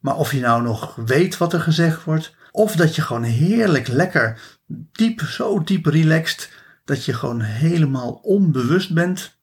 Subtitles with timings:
[0.00, 3.88] Maar of je nou nog weet wat er gezegd wordt, of dat je gewoon heerlijk
[3.88, 4.40] lekker
[4.92, 6.50] diep, zo diep relaxed,
[6.84, 9.38] dat je gewoon helemaal onbewust bent.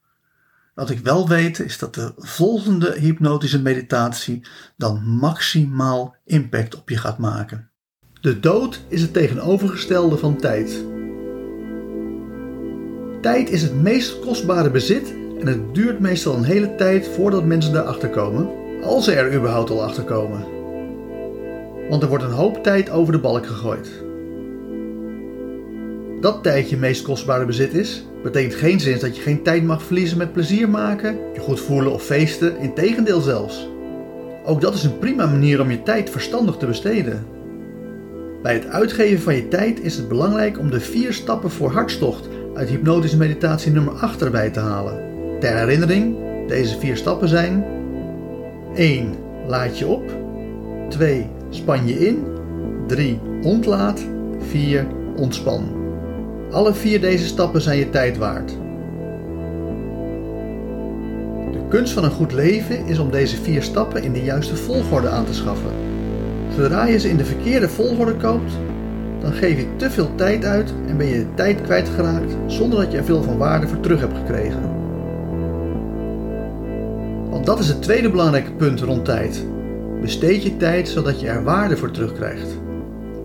[0.74, 6.96] Wat ik wel weet is dat de volgende hypnotische meditatie dan maximaal impact op je
[6.96, 7.70] gaat maken.
[8.20, 10.84] De dood is het tegenovergestelde van tijd.
[13.20, 17.72] Tijd is het meest kostbare bezit en het duurt meestal een hele tijd voordat mensen
[17.72, 20.54] daarachter komen, als ze er überhaupt al achter komen
[21.88, 24.02] want er wordt een hoop tijd over de balk gegooid.
[26.20, 29.82] Dat tijd je meest kostbare bezit is, betekent geen zin dat je geen tijd mag
[29.82, 33.68] verliezen met plezier maken, je goed voelen of feesten, integendeel zelfs.
[34.44, 37.26] Ook dat is een prima manier om je tijd verstandig te besteden.
[38.42, 42.28] Bij het uitgeven van je tijd is het belangrijk om de vier stappen voor hartstocht
[42.54, 44.98] uit hypnotische meditatie nummer 8 erbij te halen.
[45.40, 46.16] Ter herinnering,
[46.48, 47.64] deze vier stappen zijn
[48.74, 49.14] 1.
[49.46, 50.02] Laat je op
[50.88, 52.24] 2 span je in,
[52.86, 54.06] 3 ontlaat,
[54.38, 54.86] 4
[55.16, 55.62] ontspan.
[56.50, 58.48] Alle vier deze stappen zijn je tijd waard.
[61.52, 65.08] De kunst van een goed leven is om deze vier stappen in de juiste volgorde
[65.08, 65.70] aan te schaffen.
[66.56, 68.52] Zodra je ze in de verkeerde volgorde koopt,
[69.20, 72.92] dan geef je te veel tijd uit en ben je de tijd kwijtgeraakt zonder dat
[72.92, 74.83] je er veel van waarde voor terug hebt gekregen.
[77.44, 79.46] Dat is het tweede belangrijke punt rond tijd.
[80.00, 82.58] Besteed je tijd zodat je er waarde voor terugkrijgt.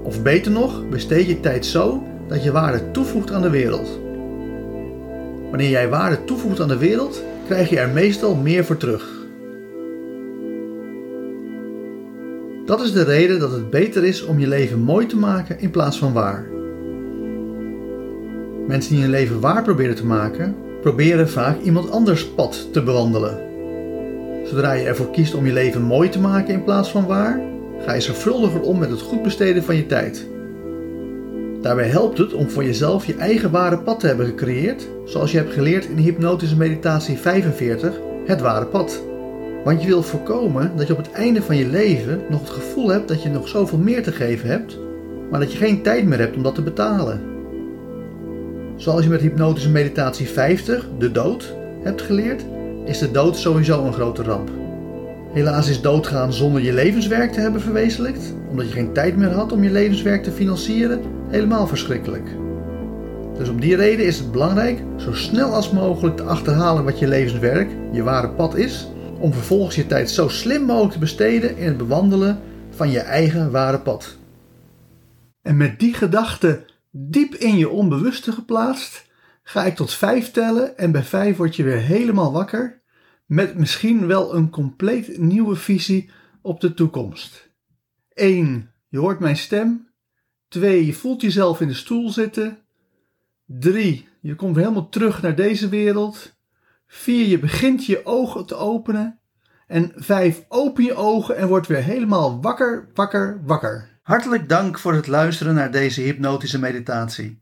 [0.04, 4.00] Of beter nog, besteed je tijd zo dat je waarde toevoegt aan de wereld.
[5.50, 9.18] Wanneer jij waarde toevoegt aan de wereld, krijg je er meestal meer voor terug.
[12.66, 15.72] Dat is de reden dat het beter is om je leven mooi te maken in
[15.72, 16.48] plaats van waar.
[18.68, 23.49] Mensen die hun leven waar proberen te maken, proberen vaak iemand anders pad te bewandelen.
[24.50, 27.42] Zodra je ervoor kiest om je leven mooi te maken in plaats van waar,
[27.86, 30.28] ga je zorgvuldiger om met het goed besteden van je tijd.
[31.62, 35.38] Daarbij helpt het om voor jezelf je eigen ware pad te hebben gecreëerd, zoals je
[35.38, 39.04] hebt geleerd in hypnotische meditatie 45, het ware pad.
[39.64, 42.90] Want je wilt voorkomen dat je op het einde van je leven nog het gevoel
[42.90, 44.80] hebt dat je nog zoveel meer te geven hebt,
[45.32, 47.22] maar dat je geen tijd meer hebt om dat te betalen.
[48.76, 52.46] Zoals je met hypnotische meditatie 50, de dood, hebt geleerd,
[52.90, 54.50] is de dood sowieso een grote ramp.
[55.34, 59.52] Helaas is doodgaan zonder je levenswerk te hebben verwezenlijkt, omdat je geen tijd meer had
[59.52, 62.30] om je levenswerk te financieren, helemaal verschrikkelijk.
[63.38, 67.08] Dus om die reden is het belangrijk zo snel als mogelijk te achterhalen wat je
[67.08, 68.88] levenswerk, je ware pad is,
[69.20, 72.40] om vervolgens je tijd zo slim mogelijk te besteden in het bewandelen
[72.70, 74.18] van je eigen ware pad.
[75.42, 79.06] En met die gedachte diep in je onbewuste geplaatst,
[79.44, 82.79] ga ik tot vijf tellen en bij vijf word je weer helemaal wakker
[83.30, 86.10] met misschien wel een compleet nieuwe visie
[86.42, 87.50] op de toekomst.
[88.14, 88.72] 1.
[88.88, 89.90] Je hoort mijn stem.
[90.48, 90.86] 2.
[90.86, 92.58] Je voelt jezelf in de stoel zitten.
[93.46, 94.08] 3.
[94.22, 96.36] Je komt helemaal terug naar deze wereld.
[96.88, 97.28] 4.
[97.28, 99.20] Je begint je ogen te openen.
[99.68, 100.46] En 5.
[100.48, 104.00] Open je ogen en word weer helemaal wakker, wakker, wakker.
[104.02, 107.42] Hartelijk dank voor het luisteren naar deze hypnotische meditatie.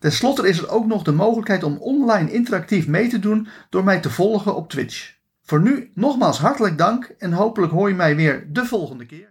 [0.00, 3.84] Ten slotte is er ook nog de mogelijkheid om online interactief mee te doen door
[3.84, 5.14] mij te volgen op Twitch.
[5.42, 9.29] Voor nu nogmaals hartelijk dank en hopelijk hoor je mij weer de volgende keer.